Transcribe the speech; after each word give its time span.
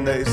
song 0.00 0.04
they 0.04 0.29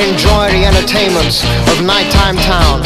Enjoy 0.00 0.48
the 0.48 0.64
entertainments 0.64 1.44
of 1.68 1.84
nighttime 1.84 2.40
town. 2.48 2.80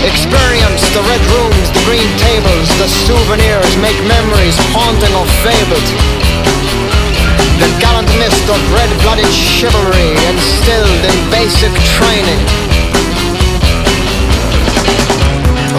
Experience 0.00 0.80
the 0.96 1.04
red 1.04 1.20
rooms, 1.28 1.68
the 1.76 1.84
green 1.84 2.08
tables, 2.16 2.68
the 2.80 2.88
souvenirs, 3.04 3.68
make 3.84 4.00
memories 4.08 4.56
haunting 4.72 5.12
or 5.12 5.28
fabled. 5.44 5.88
The 7.60 7.68
gallant 7.84 8.08
mist 8.16 8.48
of 8.48 8.56
red-blooded 8.72 9.28
chivalry 9.28 10.16
instilled 10.32 11.04
in 11.04 11.16
basic 11.28 11.72
training. 12.00 12.40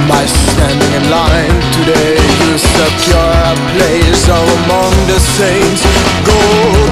By 0.05 0.21
standing 0.29 0.93
in 0.93 1.05
line 1.09 1.57
today, 1.81 2.13
you 2.13 2.53
secure 2.61 3.33
a 3.41 3.57
place 3.73 4.23
among 4.29 4.93
the 5.09 5.17
saints. 5.17 5.81
Go 6.29 6.37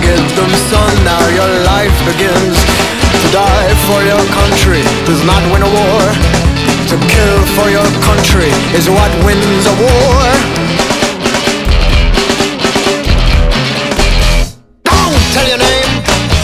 get 0.02 0.26
them, 0.34 0.50
son, 0.66 0.94
now 1.06 1.22
your 1.30 1.52
life 1.70 1.94
begins. 2.10 2.58
To 3.22 3.28
die 3.30 3.74
for 3.86 4.02
your 4.02 4.24
country 4.34 4.82
does 5.06 5.24
not 5.24 5.42
win 5.54 5.62
a 5.62 5.70
war. 5.70 6.02
To 6.90 6.96
kill 6.98 7.40
for 7.54 7.70
your 7.70 7.86
country 8.02 8.50
is 8.74 8.90
what 8.90 9.12
wins 9.24 9.66
a 9.70 9.76
war. 9.78 10.22
Don't 14.90 15.22
tell 15.38 15.48
your 15.48 15.62
name, 15.62 15.92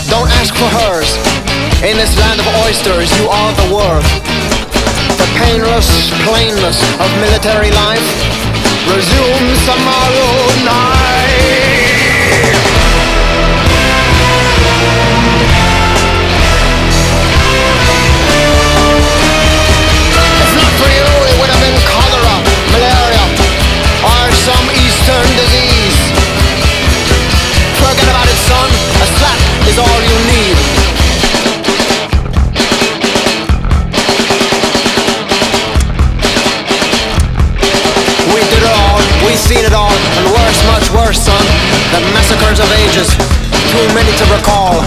don't 0.05 0.29
ask 0.37 0.53
for 0.53 0.69
hers. 0.69 1.09
In 1.81 1.97
this 1.97 2.13
land 2.21 2.39
of 2.39 2.47
oysters, 2.61 3.09
you 3.17 3.25
are 3.27 3.53
the 3.57 3.67
worth. 3.73 4.11
The 5.17 5.27
painless 5.41 5.89
plainness 6.29 6.77
of 7.01 7.09
military 7.17 7.71
life 7.71 8.07
resumes 8.85 9.59
tomorrow 9.65 10.31
night. 10.63 11.76
Eastern 24.47 25.27
disease. 25.35 25.99
Forget 27.83 28.07
about 28.07 28.27
it, 28.31 28.39
son. 28.47 28.69
A 29.03 29.07
slap 29.19 29.39
is 29.67 29.77
all 29.77 29.99
you 30.07 30.17
need. 30.31 30.55
We 38.31 38.39
did 38.39 38.63
it 38.63 38.71
all, 38.71 38.99
we 39.27 39.35
seen 39.35 39.65
it 39.67 39.73
all, 39.73 39.91
and 39.91 40.25
worse, 40.31 40.59
much 40.71 40.87
worse, 40.95 41.19
son. 41.19 41.43
The 41.91 41.99
massacres 42.15 42.59
of 42.63 42.71
ages, 42.71 43.11
too 43.71 43.83
many 43.93 44.15
to 44.15 44.25
recall. 44.31 44.79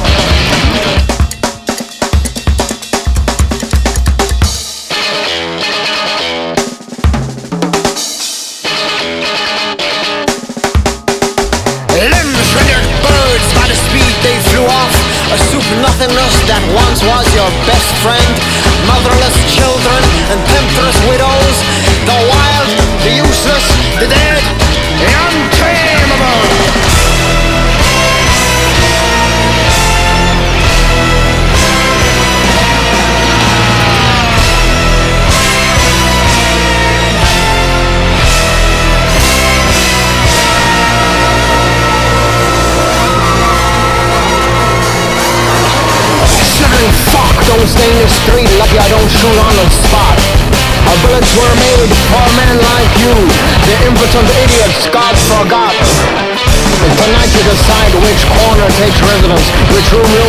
Residence 59.93 60.20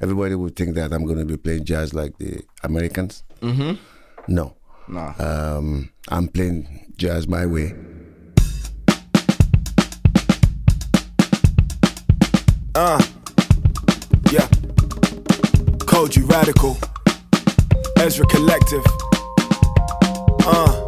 everybody 0.00 0.34
would 0.34 0.56
think 0.56 0.74
that 0.74 0.92
I'm 0.92 1.04
going 1.04 1.18
to 1.18 1.24
be 1.24 1.36
playing 1.36 1.64
jazz 1.64 1.94
like 1.94 2.18
the 2.18 2.42
Americans. 2.62 3.24
Mm-hmm. 3.40 3.74
No. 4.28 4.56
No. 4.88 5.14
Um, 5.18 5.90
I'm 6.08 6.28
playing 6.28 6.92
jazz 6.96 7.26
my 7.28 7.46
way. 7.46 7.74
Uh, 12.76 13.02
yeah. 14.32 14.48
Kojey 15.86 16.28
Radical. 16.28 16.76
Ezra 17.98 18.26
Collective. 18.26 18.84
Uh. 20.46 20.83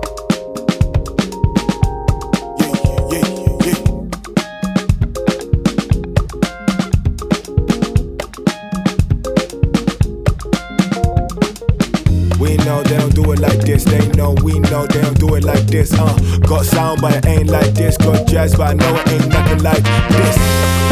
Know 14.77 14.87
they 14.87 15.01
don't 15.01 15.19
do 15.19 15.35
it 15.37 15.45
like 15.45 15.67
this. 15.67 15.93
Uh, 15.93 16.39
got 16.41 16.67
sound, 16.67 17.01
but 17.01 17.15
it 17.15 17.27
ain't 17.27 17.49
like 17.49 17.73
this. 17.75 17.97
Got 17.97 18.27
jazz, 18.27 18.55
but 18.55 18.69
I 18.69 18.75
know 18.75 18.95
it 18.95 19.09
ain't 19.09 19.29
nothing 19.29 19.63
like 19.63 19.83
this. 19.83 20.86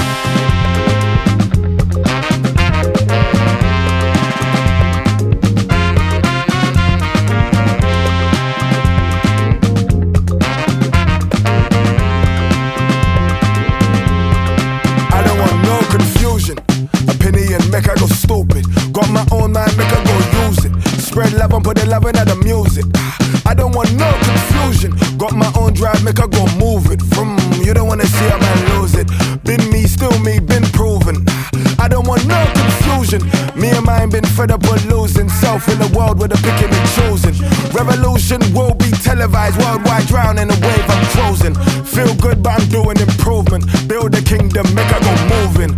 Up 34.50 34.62
losing 34.86 35.28
self 35.28 35.68
in 35.68 35.78
the 35.78 35.90
world 35.96 36.18
with 36.18 36.32
a 36.32 36.40
picking 36.42 36.72
and 36.72 36.88
choosing. 36.96 37.34
Revolution 37.72 38.40
will 38.52 38.74
be 38.74 38.90
televised 38.90 39.56
worldwide, 39.58 40.06
drown 40.06 40.38
in 40.38 40.48
the 40.48 40.58
wave 40.60 40.86
I'm 40.88 41.06
closing. 41.16 41.54
Feel 41.84 42.14
good, 42.16 42.42
but 42.42 42.60
I'm 42.60 42.68
doing 42.68 42.98
improvement. 42.98 43.64
Build 43.88 44.14
a 44.14 44.22
kingdom, 44.22 44.66
make 44.74 44.90
her 44.90 45.00
go 45.00 45.14
moving. 45.34 45.72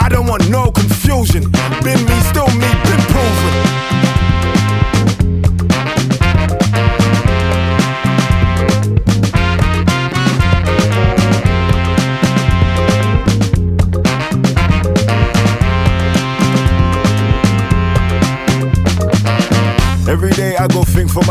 I 0.00 0.08
don't 0.08 0.26
want 0.26 0.48
no. 0.50 0.72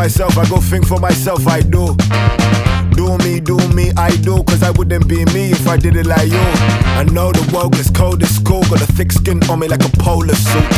Myself, 0.02 0.36
I 0.36 0.50
go 0.50 0.60
think 0.60 0.88
for 0.88 1.00
myself, 1.00 1.48
I 1.48 1.62
do. 1.62 1.96
Do 2.98 3.20
me, 3.20 3.40
do 3.40 3.56
me, 3.76 3.92
I 3.96 4.10
do, 4.18 4.44
cause 4.46 4.64
I 4.64 4.72
wouldn't 4.72 5.08
be 5.08 5.24
me 5.26 5.52
if 5.52 5.68
I 5.68 5.78
did 5.78 5.96
it 5.96 6.08
like 6.08 6.28
you. 6.28 6.46
I 7.02 7.04
know 7.04 7.32
the 7.32 7.48
world 7.54 7.74
gets 7.74 7.92
cold, 7.92 8.24
it's 8.24 8.40
cool, 8.40 8.64
got 8.64 8.82
a 8.82 8.92
thick 8.94 9.12
skin 9.12 9.44
on 9.48 9.60
me 9.60 9.68
like 9.68 9.86
a 9.86 9.92
polar 10.00 10.34
suit. 10.34 10.70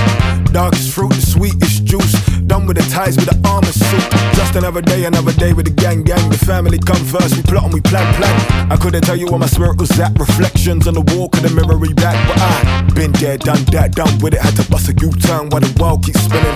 Darkest 0.52 0.92
fruit, 0.92 1.14
the 1.14 1.22
sweetest 1.22 1.86
juice. 1.86 2.33
Done 2.54 2.68
with 2.68 2.78
the 2.78 2.88
ties 2.88 3.16
with 3.18 3.26
the 3.26 3.50
armor 3.50 3.74
suit. 3.74 4.06
Just 4.38 4.56
another 4.56 4.80
day, 4.80 5.06
another 5.06 5.34
day 5.34 5.54
with 5.54 5.66
the 5.66 5.74
gang, 5.74 6.04
gang. 6.04 6.30
The 6.30 6.38
family 6.38 6.78
come 6.78 7.04
first, 7.04 7.36
we 7.36 7.42
plot 7.42 7.64
and 7.64 7.74
we 7.74 7.82
plan, 7.82 8.06
plan. 8.14 8.72
I 8.72 8.78
couldn't 8.78 9.02
tell 9.02 9.16
you 9.16 9.26
where 9.26 9.40
my 9.40 9.48
spirit 9.48 9.80
was 9.80 9.90
at. 10.00 10.14
Reflections 10.20 10.88
on 10.88 10.94
the 10.94 11.02
wall, 11.02 11.30
could 11.30 11.42
the 11.42 11.50
mirror 11.50 11.82
back, 11.96 12.14
but 12.30 12.38
I 12.38 12.86
been 12.94 13.12
there, 13.14 13.40
done 13.40 13.66
that, 13.74 13.96
done 13.96 14.20
with 14.20 14.36
it. 14.36 14.42
Had 14.42 14.56
to 14.58 14.70
bust 14.70 14.88
a 14.88 14.94
U-turn 14.94 15.50
while 15.50 15.66
the 15.66 15.74
world 15.82 16.06
keeps 16.06 16.22
spinning. 16.22 16.54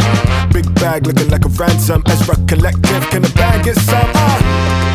Big 0.54 0.70
bag 0.76 1.08
looking 1.08 1.32
like 1.32 1.46
a 1.46 1.50
ransom. 1.58 2.04
Ezra 2.06 2.36
Collective, 2.46 3.10
can 3.10 3.24
the 3.24 3.34
bag 3.34 3.66
get 3.66 3.76
some? 3.78 4.12
Uh. 4.14 4.87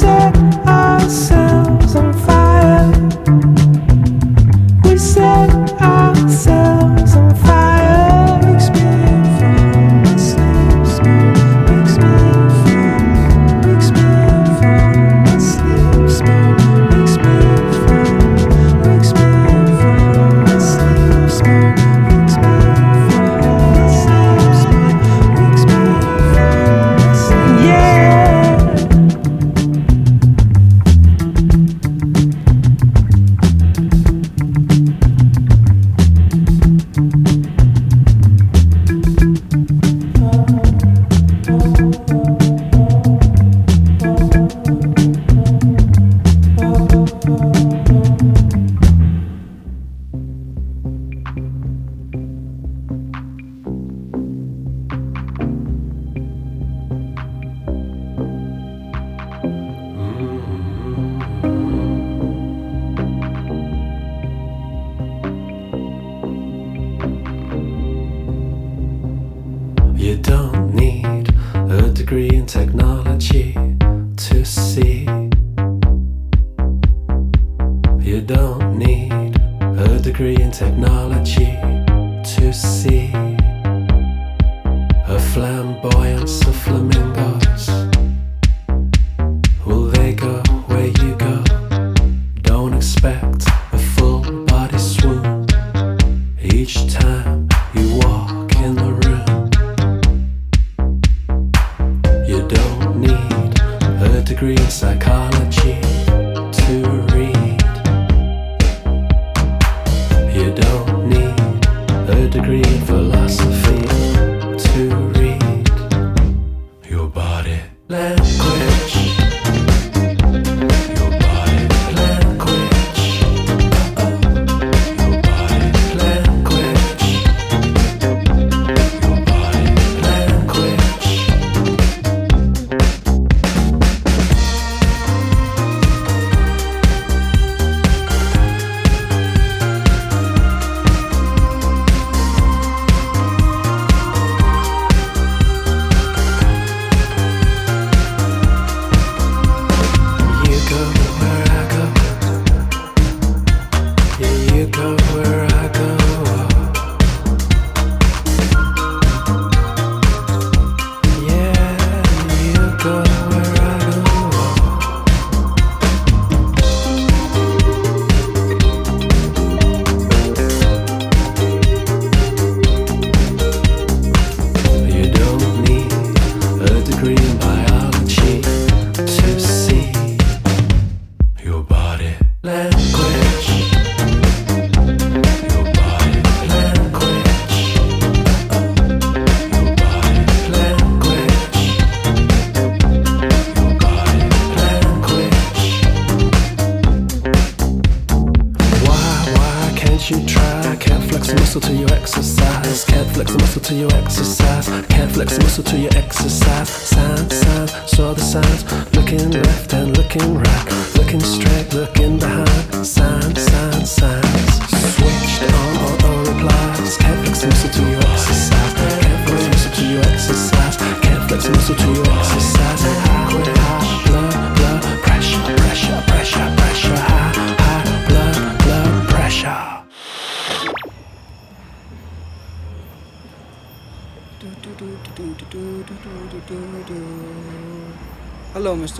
Degree 0.00 0.31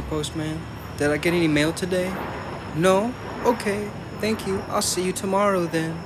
postman. 0.08 0.60
Did 0.98 1.10
I 1.10 1.16
get 1.16 1.34
any 1.34 1.48
mail 1.48 1.72
today? 1.72 2.14
No? 2.76 3.12
Okay, 3.44 3.90
thank 4.20 4.46
you. 4.46 4.62
I'll 4.68 4.82
see 4.82 5.02
you 5.02 5.12
tomorrow 5.12 5.66
then. 5.66 5.98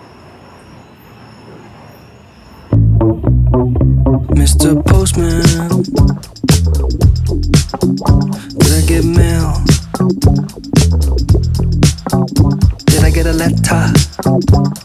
Mr. 4.40 4.82
Postman, 4.86 5.42
did 8.58 8.72
I 8.72 8.82
get 8.86 9.04
mail? 9.04 9.52
Did 12.86 13.04
I 13.04 13.10
get 13.10 13.26
a 13.26 13.32
letter? 13.32 14.75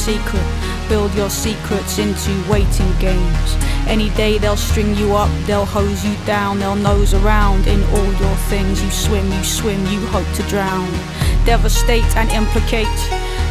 Secret. 0.00 0.46
Build 0.88 1.14
your 1.14 1.28
secrets 1.28 1.98
into 1.98 2.32
waiting 2.50 2.90
games. 2.98 3.48
Any 3.86 4.08
day 4.10 4.38
they'll 4.38 4.56
string 4.56 4.94
you 4.96 5.14
up, 5.14 5.30
they'll 5.46 5.66
hose 5.66 6.04
you 6.04 6.16
down, 6.24 6.58
they'll 6.58 6.74
nose 6.74 7.12
around 7.12 7.66
in 7.66 7.82
all 7.94 8.12
your 8.14 8.36
things. 8.48 8.82
You 8.82 8.90
swim, 8.90 9.30
you 9.30 9.44
swim, 9.44 9.80
you 9.86 10.00
hope 10.06 10.30
to 10.36 10.42
drown. 10.44 10.90
Devastate 11.44 12.16
and 12.16 12.30
implicate. 12.30 13.00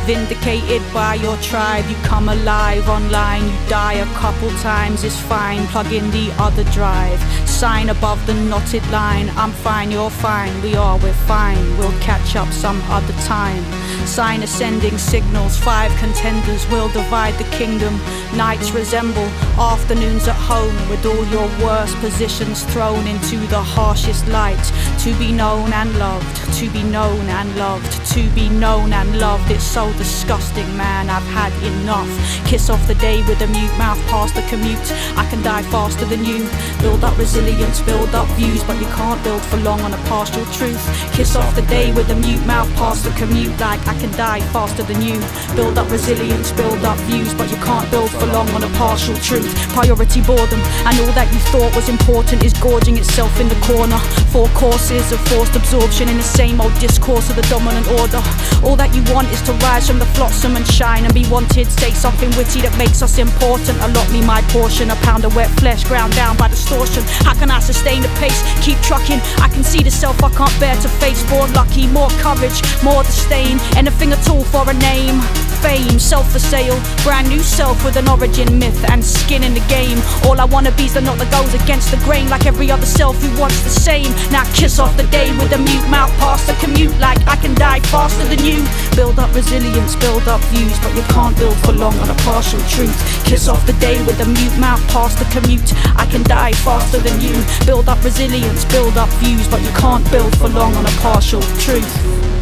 Vindicated 0.06 0.82
by 0.92 1.16
your 1.16 1.38
tribe, 1.38 1.86
you 1.88 1.96
come 1.98 2.30
alive 2.30 2.90
online, 2.90 3.44
you 3.44 3.70
die 3.70 3.94
a 3.94 4.06
couple 4.16 4.50
times, 4.58 5.04
it's 5.04 5.20
fine. 5.20 5.68
Plug 5.68 5.94
in 5.94 6.10
the 6.10 6.34
other 6.40 6.64
drive, 6.72 7.22
sign 7.60 7.90
above 7.90 8.26
the 8.26 8.34
knotted 8.34 8.90
line. 8.90 9.30
I'm 9.32 9.52
fine, 9.52 9.92
you're 9.92 10.10
fine, 10.10 10.62
we 10.62 10.76
are, 10.76 10.98
we're 11.00 11.22
fine. 11.28 11.78
We'll 11.78 12.00
catch 12.00 12.38
up 12.38 12.48
some 12.54 12.82
other 12.84 13.12
time. 13.28 13.62
Sign 14.08 14.44
ascending 14.44 14.98
signals, 14.98 15.58
five 15.58 15.92
contenders 15.98 16.66
will 16.70 16.88
divide 16.88 17.34
the 17.34 17.50
kingdom. 17.58 18.00
Nights 18.34 18.72
resemble 18.72 19.28
afternoons 19.60 20.30
at 20.30 20.38
home, 20.38 20.74
with 20.90 21.06
all 21.06 21.26
your 21.26 21.50
worst 21.62 21.98
positions 21.98 22.64
thrown 22.72 23.06
into 23.08 23.36
the 23.48 23.62
harshest 23.62 24.26
light. 24.30 24.64
to 25.00 25.14
be 25.20 25.32
known 25.34 25.74
and 25.74 25.92
loved, 26.00 26.54
to 26.60 26.70
be 26.70 26.84
known 26.84 27.26
and 27.28 27.56
loved, 27.58 27.99
to 28.14 28.28
be 28.32 28.50
known 28.50 28.92
and 28.92 29.20
loved. 29.20 29.52
It's 29.52 29.64
so 29.64 29.94
disgusting, 29.94 30.66
man. 30.76 31.10
I've 31.10 31.30
had 31.30 31.54
enough. 31.62 32.10
Kiss 32.46 32.70
off 32.70 32.82
the 32.88 32.96
day 32.96 33.22
with 33.28 33.42
a 33.42 33.48
mute 33.48 33.76
mouth 33.78 34.02
past 34.08 34.34
the 34.34 34.42
commute. 34.50 34.92
I 35.16 35.28
can 35.30 35.44
die 35.44 35.62
faster 35.64 36.06
than 36.06 36.26
you. 36.26 36.50
Build 36.82 37.04
up 37.04 37.18
resilience, 37.18 37.82
build 37.82 38.16
up 38.16 38.28
views, 38.30 38.64
but 38.64 38.80
you 38.82 38.88
can't 38.98 39.22
build 39.24 39.42
for 39.44 39.58
long 39.58 39.82
on 39.82 39.94
a 39.94 40.02
partial 40.10 40.44
truth. 40.58 40.82
Kiss 41.14 41.36
off 41.36 41.54
the 41.56 41.62
day 41.64 41.94
with 41.94 42.10
a 42.10 42.16
mute 42.16 42.44
mouth 42.48 42.70
past 42.76 43.04
the 43.04 43.12
commute, 43.12 43.58
like 43.60 43.86
I 43.88 43.94
can 44.00 44.12
die 44.14 44.42
faster 44.50 44.82
than 44.82 45.02
you. 45.02 45.22
Build 45.56 45.78
up 45.78 45.92
resilience, 45.92 46.52
build 46.54 46.84
up 46.86 46.98
views, 47.06 47.34
but 47.36 47.52
you 47.52 47.58
can't 47.58 47.90
build 47.92 48.10
for 48.10 48.26
long 48.28 48.50
on 48.50 48.64
a 48.64 48.70
partial 48.78 49.16
truth. 49.18 49.54
Priority 49.78 50.22
boredom, 50.22 50.60
and 50.88 50.98
all 51.02 51.14
that 51.14 51.30
you 51.32 51.40
thought 51.54 51.76
was 51.76 51.90
important 51.90 52.44
is 52.44 52.54
gorging 52.54 52.98
itself 52.98 53.40
in 53.40 53.48
the 53.48 53.60
corner. 53.70 54.00
Four 54.34 54.48
courses 54.58 55.12
of 55.12 55.20
forced 55.30 55.56
absorption 55.56 56.10
in 56.10 56.18
the 56.18 56.24
same 56.24 56.60
old 56.60 56.74
discourse 56.80 57.30
of 57.30 57.36
the 57.36 57.46
dominant 57.54 57.88
order. 58.00 58.24
All 58.64 58.76
that 58.76 58.96
you 58.96 59.04
want 59.14 59.28
is 59.30 59.42
to 59.44 59.54
rise 59.68 59.88
from 59.88 60.00
the 60.00 60.10
flotsam 60.16 60.56
and 60.56 60.66
shine 60.66 61.06
and 61.06 61.14
be 61.14 61.28
wanted. 61.28 61.68
Say 61.68 61.92
something 61.92 62.30
witty 62.38 62.62
that 62.62 62.76
makes 62.78 63.02
us 63.02 63.18
important. 63.18 63.78
Allot 63.84 64.10
me 64.12 64.22
my 64.22 64.42
portion, 64.50 64.90
a 64.90 64.96
pound 65.04 65.26
of 65.26 65.36
wet 65.36 65.52
flesh 65.60 65.84
ground 65.84 66.14
down 66.16 66.38
by 66.38 66.48
distortion. 66.48 67.04
How 67.28 67.34
can 67.34 67.52
I 67.52 67.60
sustain 67.60 68.02
the 68.02 68.12
pace? 68.20 68.40
Keep 68.64 68.80
trucking. 68.82 69.20
I 69.44 69.50
can 69.50 69.64
see 69.64 69.84
the 69.84 69.92
self 69.92 70.24
I 70.24 70.30
can't 70.32 70.60
bear 70.60 70.76
to 70.76 70.90
face. 71.04 71.22
More 71.30 71.48
lucky, 71.50 71.88
more 71.88 72.10
courage, 72.24 72.60
more 72.84 73.04
disdain. 73.04 73.60
Anything 73.76 74.12
at 74.12 74.28
all 74.30 74.44
for 74.44 74.64
a 74.70 74.74
name 74.74 75.20
fame, 75.62 76.00
self 76.00 76.32
for 76.32 76.40
sale. 76.40 76.78
Brand 77.04 77.30
new 77.30 77.40
self 77.40 77.84
with 77.84 77.96
an 77.96 78.08
origin 78.08 78.60
myth 78.60 78.80
and 78.90 79.04
skin 79.04 79.44
in 79.44 79.54
the 79.54 79.66
game. 79.68 80.00
All 80.26 80.40
I 80.40 80.46
wanna 80.46 80.72
be 80.72 80.86
is 80.86 80.94
the 80.94 81.02
knot 81.02 81.18
that 81.20 81.32
goes 81.32 81.54
against 81.54 81.92
the 81.92 81.98
grain, 82.04 82.30
like 82.30 82.46
every 82.46 82.72
other 82.72 82.86
self 82.86 83.16
who 83.22 83.30
wants 83.40 83.62
the 83.64 83.70
same. 83.70 84.12
Now 84.32 84.44
kiss 84.54 84.80
off 84.80 84.96
the 84.98 85.08
day 85.08 85.32
with 85.38 85.52
a 85.54 85.58
mute 85.58 85.88
mouth 85.90 86.12
past 86.18 86.48
the 86.48 86.54
commute, 86.64 86.98
like 87.00 87.20
I 87.28 87.36
can 87.36 87.54
die 87.56 87.80
faster 87.92 88.26
than 88.26 88.44
you. 88.44 88.66
Build 88.96 89.20
up 89.20 89.34
resilience, 89.34 89.96
build 89.96 90.28
up 90.28 90.42
views, 90.52 90.78
but 90.80 90.96
you 90.96 91.04
can't 91.14 91.38
build 91.38 91.58
for 91.66 91.74
long 91.74 91.98
on 92.00 92.10
a 92.10 92.18
partial 92.28 92.60
truth. 92.68 92.96
Kiss 93.26 93.48
off 93.48 93.66
the 93.66 93.74
day 93.74 94.02
with 94.06 94.20
a 94.22 94.26
mute 94.26 94.58
mouth 94.58 94.82
past 94.90 95.20
the 95.20 95.28
commute. 95.32 95.74
I 95.96 96.06
can 96.06 96.24
die 96.24 96.54
faster 96.54 97.00
than 97.00 97.20
you. 97.22 97.36
Build 97.66 97.90
up 97.90 98.04
resilience, 98.04 98.66
build 98.66 98.98
up 98.98 99.10
views, 99.22 99.48
but 99.48 99.62
you 99.62 99.72
can't 99.72 100.06
build 100.12 100.36
for 100.38 100.50
long 100.50 100.74
on 100.76 100.86
a 100.86 100.96
partial 101.02 101.42
truth. 101.60 102.39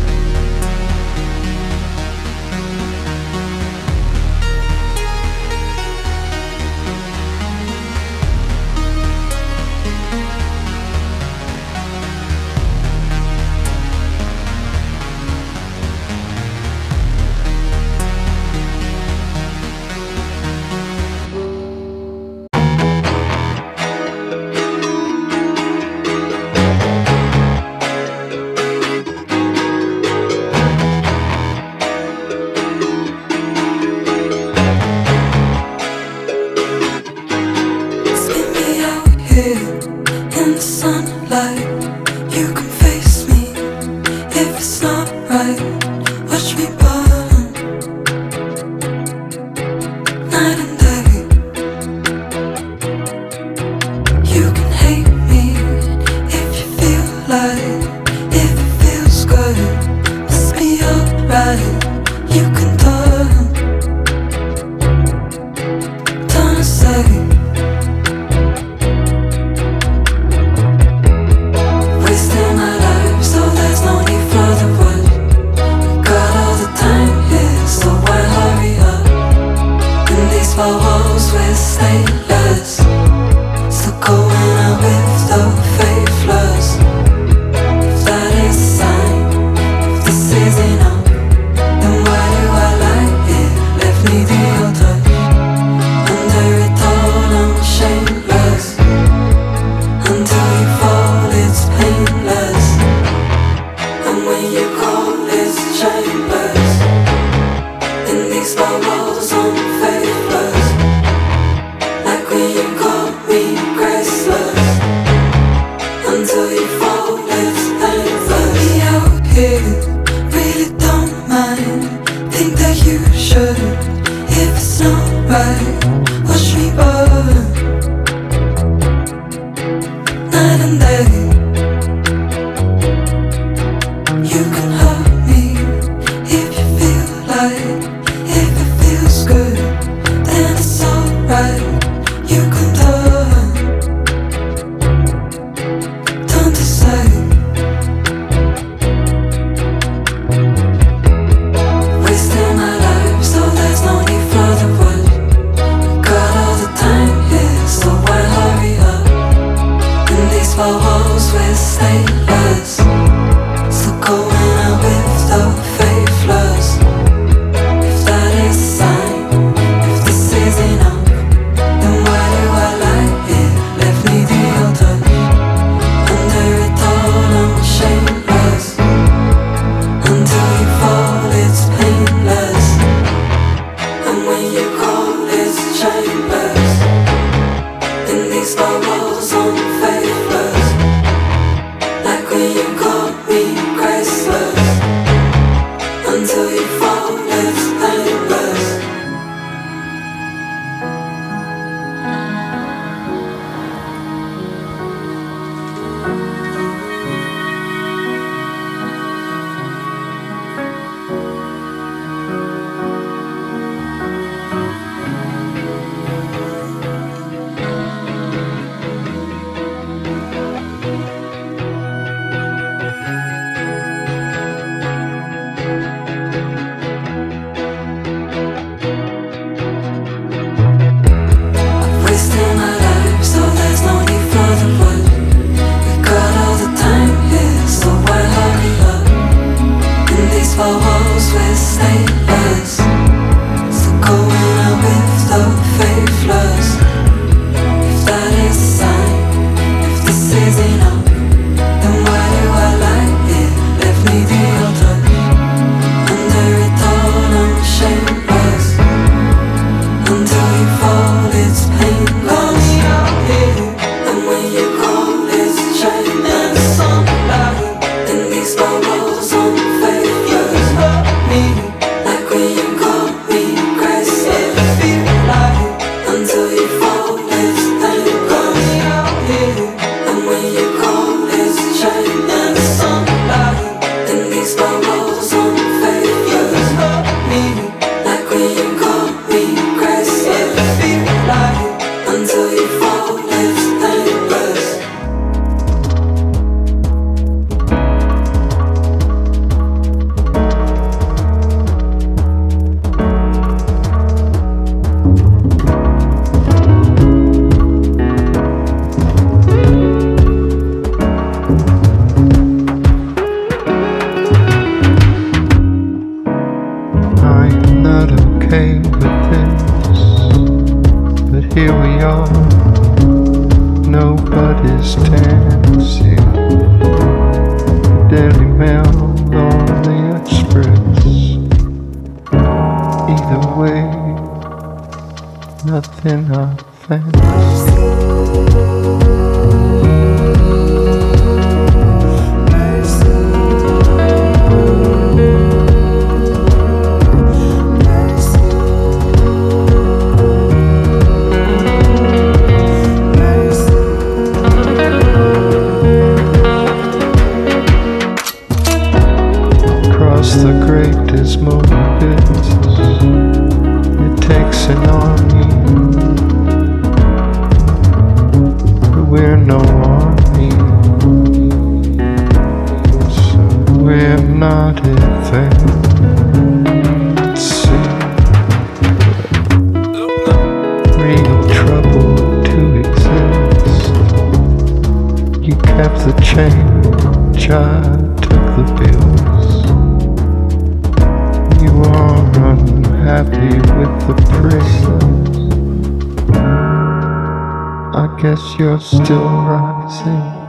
I 397.97 398.05
guess 398.21 398.59
you're 398.59 398.79
still 398.79 399.25
rising. 399.25 400.47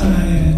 Mm-hmm. 0.00 0.57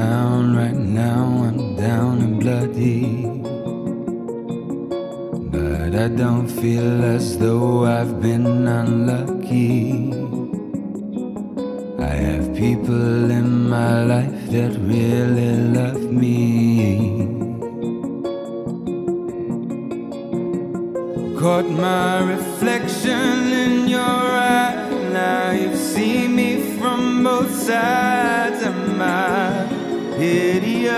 down 0.00 0.56
right 0.56 0.80
now, 1.04 1.22
I'm 1.46 1.76
down 1.76 2.14
and 2.26 2.34
bloody. 2.40 3.02
But 5.54 5.90
I 6.04 6.08
don't 6.22 6.48
feel 6.48 7.04
as 7.16 7.38
though 7.38 7.84
I've 7.84 8.14
been 8.20 8.66
unlucky. 8.80 10.12
I 12.10 12.14
have 12.28 12.46
people 12.64 13.30
in 13.40 13.68
my 13.76 13.94
life 14.14 14.40
that 14.54 14.72
really 14.94 15.52
love 15.78 16.04
me. 16.24 16.38
Caught 21.40 21.70
my 21.86 22.12
reflection 22.34 23.36
in 23.64 23.88
your 23.96 24.24
eye. 24.56 24.74
Now 25.20 25.52
you've 25.52 25.82
seen 25.94 26.34
me 26.34 26.50
from 26.78 27.22
both 27.22 27.52
sides 27.68 28.60
of 28.70 28.76
my 28.98 29.73
hideous. 30.18 30.94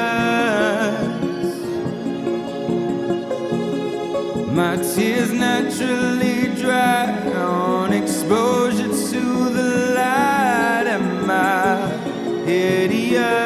My 4.53 4.77
tears 4.77 5.33
naturally 5.33 6.55
dry 6.61 7.11
on 7.35 7.93
exposure 7.93 8.89
to 9.11 9.23
the 9.57 9.95
light. 9.95 10.87
Am 10.87 11.31
I 11.31 12.45
hideous? 12.47 13.46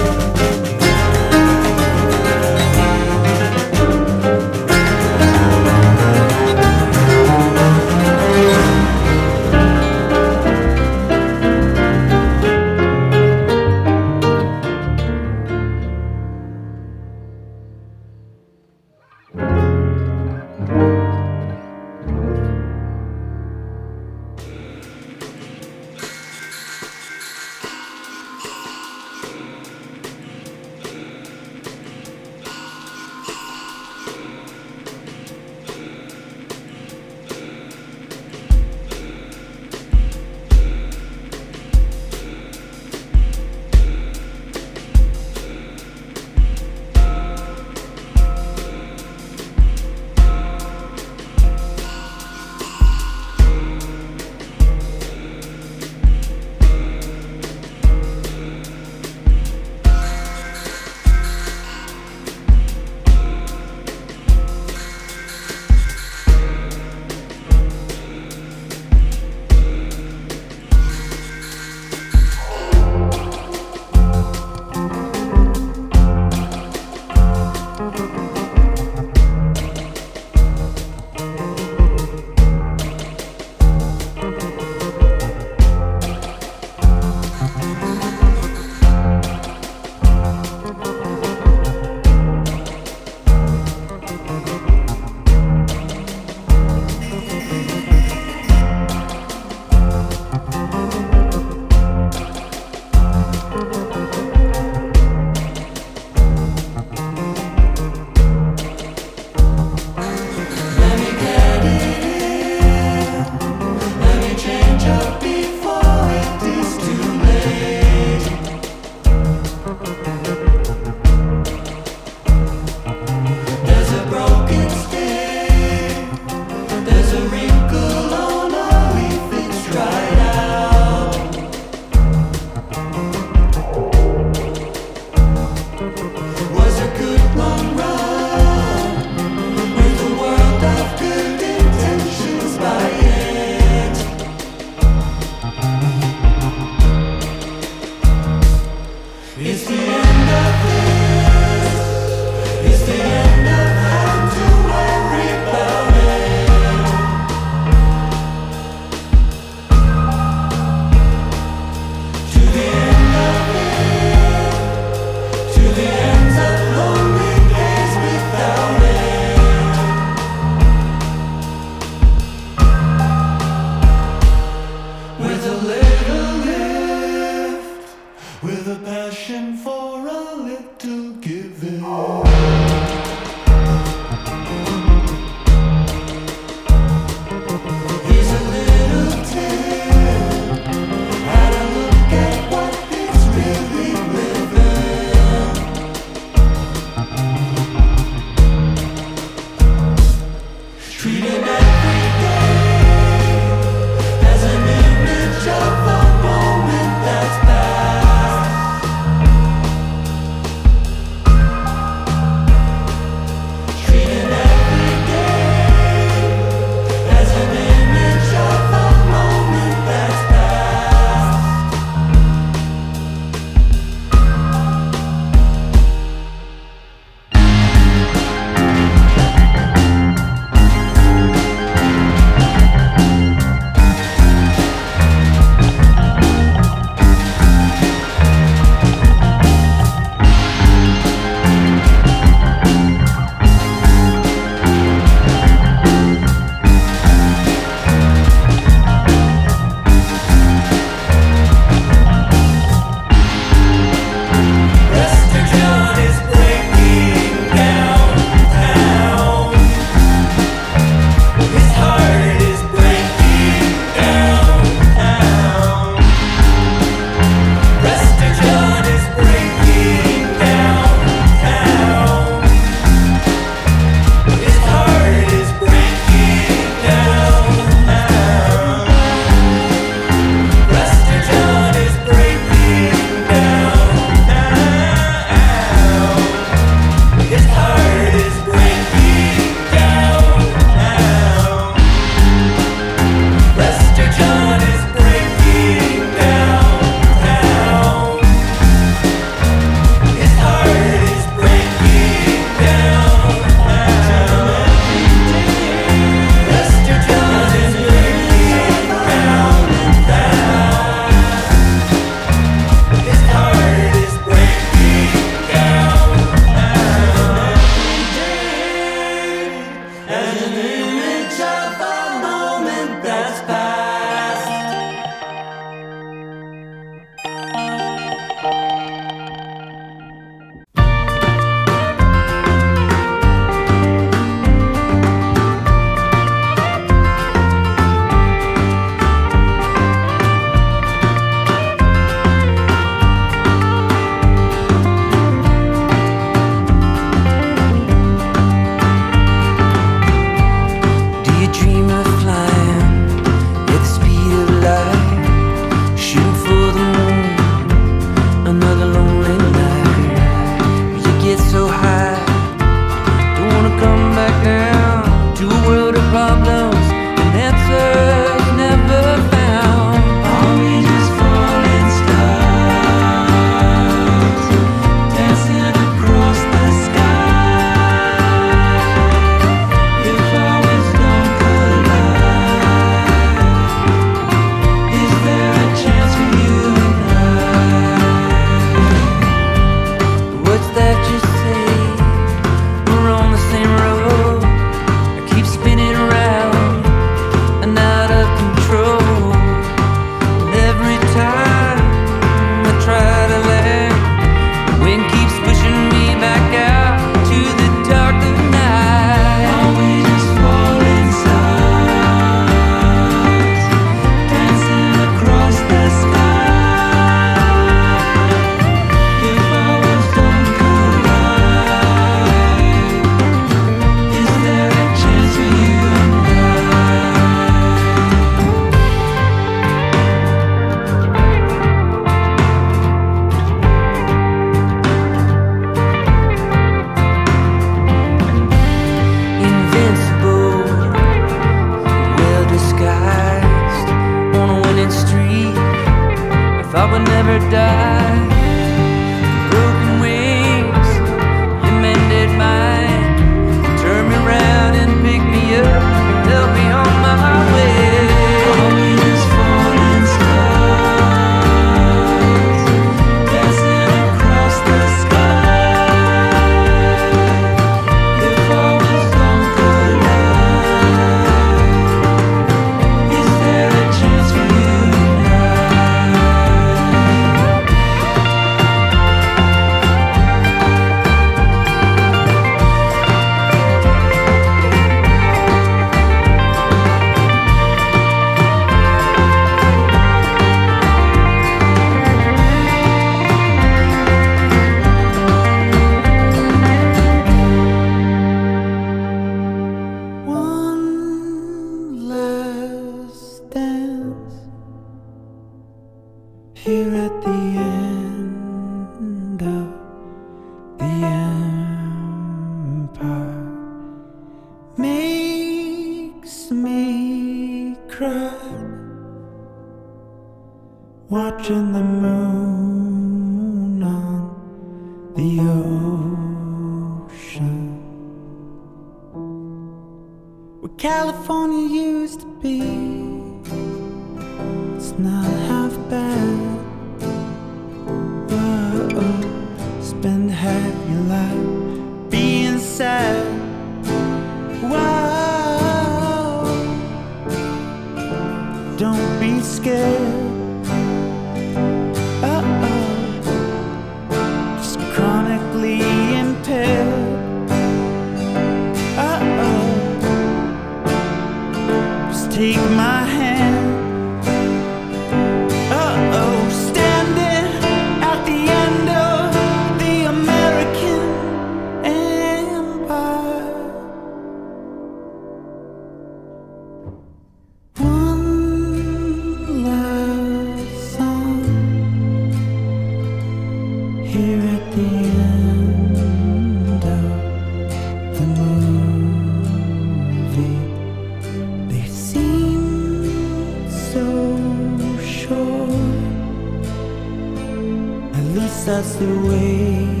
That's 598.71 598.95
the 598.95 599.05
way 599.27 600.00